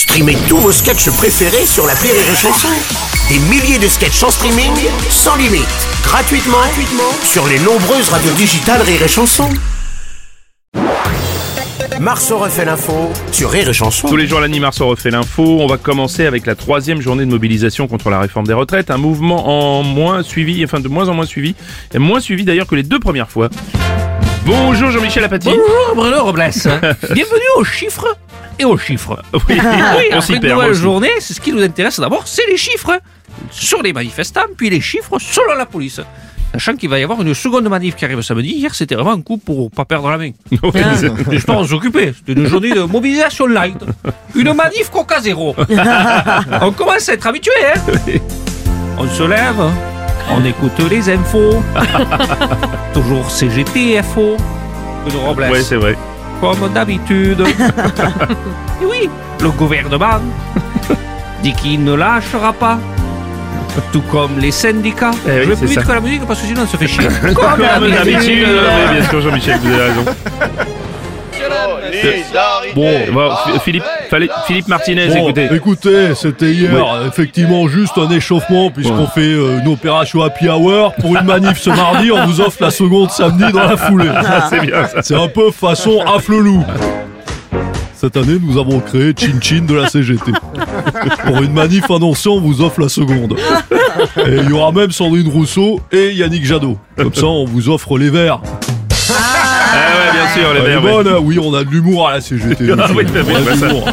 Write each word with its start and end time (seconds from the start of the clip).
Streamez 0.00 0.38
tous 0.48 0.56
vos 0.56 0.72
sketchs 0.72 1.10
préférés 1.10 1.66
sur 1.66 1.86
la 1.86 1.92
Rire 1.92 2.14
et 2.14 2.34
Chanson. 2.34 2.68
Des 3.28 3.38
milliers 3.50 3.78
de 3.78 3.86
sketchs 3.86 4.22
en 4.22 4.30
streaming, 4.30 4.72
sans 5.10 5.36
limite, 5.36 5.68
gratuitement, 6.02 6.56
gratuitement 6.56 7.12
sur 7.22 7.46
les 7.46 7.58
nombreuses 7.58 8.08
radios 8.08 8.32
digitales 8.32 8.80
Rire 8.80 9.02
et 9.02 9.08
Chanson. 9.08 9.46
Marceau 12.00 12.38
refait 12.38 12.64
l'info 12.64 13.12
sur 13.30 13.50
Rire 13.50 13.68
et 13.68 13.74
Chanson. 13.74 14.08
Tous 14.08 14.16
les 14.16 14.26
jours 14.26 14.40
l'année, 14.40 14.58
Marceau 14.58 14.88
refait 14.88 15.10
l'info. 15.10 15.58
On 15.60 15.66
va 15.66 15.76
commencer 15.76 16.24
avec 16.24 16.46
la 16.46 16.54
troisième 16.54 17.02
journée 17.02 17.26
de 17.26 17.30
mobilisation 17.30 17.86
contre 17.86 18.08
la 18.08 18.20
réforme 18.20 18.46
des 18.46 18.54
retraites. 18.54 18.90
Un 18.90 18.96
mouvement 18.96 19.78
en 19.78 19.82
moins 19.82 20.22
suivi, 20.22 20.64
enfin 20.64 20.80
de 20.80 20.88
moins 20.88 21.10
en 21.10 21.14
moins 21.14 21.26
suivi, 21.26 21.54
et 21.92 21.98
moins 21.98 22.20
suivi 22.20 22.46
d'ailleurs 22.46 22.66
que 22.66 22.74
les 22.74 22.84
deux 22.84 23.00
premières 23.00 23.30
fois. 23.30 23.50
Bonjour 24.46 24.90
Jean-Michel 24.90 25.24
Apathy. 25.24 25.50
Bonjour 25.50 25.94
Bruno 25.94 26.24
Robles. 26.24 26.40
Bienvenue 27.12 27.50
aux 27.58 27.64
chiffres 27.64 28.16
et 28.60 28.64
aux 28.64 28.78
chiffres. 28.78 29.20
Oui, 29.32 29.40
Oui, 29.48 30.04
on 30.12 30.20
s'y 30.20 30.38
perd. 30.38 30.58
aussi. 30.60 30.80
journée, 30.80 31.10
c'est 31.20 31.34
ce 31.34 31.40
qui 31.40 31.52
nous 31.52 31.62
intéresse 31.62 31.98
d'abord, 31.98 32.22
c'est 32.26 32.46
les 32.48 32.56
chiffres 32.56 33.00
sur 33.50 33.82
les 33.82 33.92
manifestants, 33.92 34.48
puis 34.56 34.70
les 34.70 34.80
chiffres 34.80 35.18
selon 35.18 35.54
la 35.56 35.66
police. 35.66 36.00
Sachant 36.52 36.74
qu'il 36.74 36.88
va 36.90 36.98
y 36.98 37.04
avoir 37.04 37.22
une 37.22 37.32
seconde 37.32 37.68
manif 37.68 37.94
qui 37.94 38.04
arrive 38.04 38.20
samedi. 38.22 38.48
Hier, 38.50 38.74
c'était 38.74 38.96
vraiment 38.96 39.12
un 39.12 39.20
coup 39.22 39.36
pour 39.38 39.70
pas 39.70 39.84
perdre 39.84 40.10
la 40.10 40.18
main. 40.18 40.32
C'est- 40.96 41.30
J'espère 41.30 41.56
on 41.58 41.64
s'occuper. 41.64 42.12
C'était 42.16 42.32
une 42.40 42.46
journée 42.48 42.72
de 42.72 42.82
mobilisation 42.82 43.46
light. 43.46 43.76
Une 44.34 44.52
manif 44.52 44.90
coca 44.90 45.20
zéro. 45.20 45.54
on 46.60 46.72
commence 46.72 47.08
à 47.08 47.12
être 47.14 47.26
habitué, 47.28 47.52
hein 47.72 47.80
On 48.98 49.08
se 49.08 49.22
lève, 49.22 49.62
on 50.28 50.44
écoute 50.44 50.78
les 50.90 51.08
infos. 51.10 51.62
Toujours 52.92 53.30
CGT, 53.30 54.02
FO. 54.02 54.36
Robles 55.24 55.44
ouais, 55.50 55.62
c'est 55.62 55.76
vrai. 55.76 55.96
Comme 56.40 56.72
d'habitude. 56.72 57.40
Et 58.82 58.84
oui, 58.86 59.10
le 59.40 59.50
gouvernement 59.50 60.20
dit 61.42 61.52
qu'il 61.54 61.82
ne 61.84 61.94
lâchera 61.94 62.52
pas. 62.52 62.78
Tout 63.92 64.02
comme 64.02 64.38
les 64.38 64.50
syndicats. 64.50 65.12
Eh 65.26 65.30
oui, 65.30 65.40
Je 65.44 65.48
vais 65.50 65.56
plus 65.56 65.66
vite 65.68 65.80
ça. 65.80 65.86
que 65.86 65.92
la 65.92 66.00
musique 66.00 66.26
parce 66.26 66.40
que 66.40 66.46
sinon 66.46 66.62
on 66.62 66.66
se 66.66 66.76
fait 66.76 66.88
chier. 66.88 67.06
Comme 67.22 67.34
Comme 67.34 67.90
d'habitude. 67.90 68.48
bien 68.92 69.02
sûr 69.08 69.20
Jean-Michel, 69.20 69.58
vous 69.62 69.72
avez 69.72 69.82
raison. 69.82 70.04
Bon, 72.74 72.90
Bon, 73.12 73.28
F- 73.30 73.60
Philippe, 73.60 73.84
fallait- 74.10 74.28
Philippe 74.46 74.68
Martinez, 74.68 75.06
Bon, 75.08 75.24
écoutez. 75.28 75.48
écoutez, 75.54 76.14
c'était 76.14 76.52
hier, 76.52 76.70
effectivement 77.06 77.68
juste 77.68 77.96
un 77.98 78.10
échauffement 78.10 78.70
puisqu'on 78.70 79.06
fait 79.06 79.20
euh, 79.20 79.60
une 79.64 79.72
opération 79.72 80.22
happy 80.22 80.48
hour 80.48 80.92
pour 81.00 81.16
une 81.16 81.24
manif 81.24 81.58
ce 81.58 81.70
mardi, 81.70 82.10
on 82.12 82.26
vous 82.26 82.40
offre 82.40 82.58
la 82.60 82.70
seconde 82.70 83.10
samedi 83.10 83.50
dans 83.52 83.60
la 83.64 83.76
foulée. 83.76 84.10
C'est 84.50 84.60
bien 84.66 84.86
ça. 84.86 85.02
C'est 85.02 85.14
un 85.14 85.28
peu 85.28 85.50
façon 85.50 86.00
afflelou. 86.00 86.62
Cette 87.94 88.16
année, 88.16 88.38
nous 88.42 88.58
avons 88.58 88.80
créé 88.80 89.12
Chin 89.14 89.38
Chin 89.42 89.66
de 89.68 89.74
la 89.74 89.86
CGT. 89.86 90.32
Pour 91.26 91.42
une 91.42 91.52
manif 91.52 91.90
annoncée, 91.90 92.30
on 92.30 92.40
vous 92.40 92.62
offre 92.62 92.80
la 92.80 92.88
seconde. 92.88 93.36
Et 94.26 94.36
il 94.42 94.48
y 94.48 94.52
aura 94.54 94.72
même 94.72 94.90
Sandrine 94.90 95.28
Rousseau 95.28 95.80
et 95.92 96.12
Yannick 96.14 96.46
Jadot. 96.46 96.78
Comme 96.96 97.12
ça, 97.12 97.26
on 97.26 97.44
vous 97.44 97.68
offre 97.68 97.98
les 97.98 98.08
verts. 98.08 98.40
Ah 100.20 101.16
hein 101.16 101.18
oui, 101.22 101.38
on 101.38 101.54
a 101.54 101.64
de 101.64 101.70
l'humour 101.70 102.08
à 102.08 102.14
la 102.14 102.20
CGT. 102.20 102.66
Ah 102.72 102.76
bah. 102.76 103.92